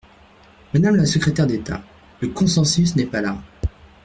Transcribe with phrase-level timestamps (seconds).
[0.73, 1.79] Madame la secrétaire d’État,
[2.21, 3.39] le consensus n’est pas là.